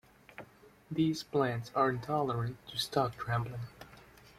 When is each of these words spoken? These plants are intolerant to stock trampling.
These 0.89 1.21
plants 1.21 1.69
are 1.75 1.91
intolerant 1.91 2.57
to 2.69 2.79
stock 2.79 3.15
trampling. 3.19 3.67